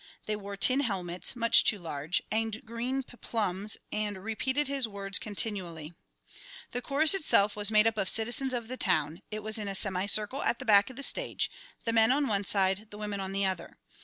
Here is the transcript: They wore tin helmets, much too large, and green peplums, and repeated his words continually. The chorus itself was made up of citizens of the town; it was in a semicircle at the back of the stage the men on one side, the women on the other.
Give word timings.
They 0.25 0.35
wore 0.35 0.57
tin 0.57 0.79
helmets, 0.79 1.35
much 1.35 1.63
too 1.63 1.77
large, 1.77 2.23
and 2.31 2.65
green 2.65 3.03
peplums, 3.03 3.77
and 3.91 4.23
repeated 4.23 4.67
his 4.67 4.87
words 4.87 5.19
continually. 5.19 5.93
The 6.71 6.81
chorus 6.81 7.13
itself 7.13 7.55
was 7.55 7.69
made 7.69 7.85
up 7.85 7.99
of 7.99 8.09
citizens 8.09 8.51
of 8.51 8.67
the 8.67 8.77
town; 8.77 9.21
it 9.29 9.43
was 9.43 9.59
in 9.59 9.67
a 9.67 9.75
semicircle 9.75 10.41
at 10.41 10.57
the 10.57 10.65
back 10.65 10.89
of 10.89 10.95
the 10.95 11.03
stage 11.03 11.51
the 11.85 11.93
men 11.93 12.11
on 12.11 12.25
one 12.25 12.45
side, 12.45 12.87
the 12.89 12.97
women 12.97 13.19
on 13.19 13.31
the 13.31 13.45
other. 13.45 13.77